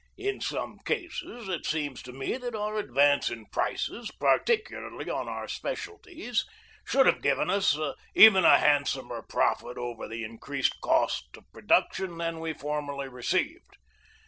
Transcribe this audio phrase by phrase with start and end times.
[0.17, 5.47] In some instances it seems to me that our advance in prices, particularly on our
[5.47, 6.43] specialties,
[6.83, 7.77] should have given us
[8.15, 13.77] even a handsomer profit over the increased cost of production than we formerly received.